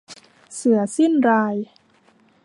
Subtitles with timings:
[0.55, 1.55] เสือสิ้นลาย